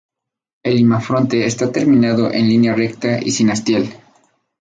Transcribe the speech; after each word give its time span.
El 0.63 0.79
imafronte 0.79 1.45
está 1.45 1.71
terminado 1.71 2.31
en 2.33 2.47
línea 2.47 2.73
recta 2.73 3.19
y 3.23 3.29
sin 3.29 3.51
hastial. 3.51 3.87